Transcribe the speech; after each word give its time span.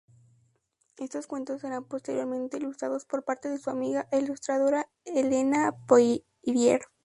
Estos 0.97 1.27
cuentos 1.27 1.61
serán 1.61 1.83
posteriormente 1.85 2.57
ilustrados 2.57 3.05
por 3.05 3.23
parte 3.23 3.49
de 3.51 3.59
su 3.59 3.69
amiga 3.69 4.07
e 4.11 4.17
ilustradora 4.17 4.89
Elena 5.05 5.75
Poirier. 5.87 6.81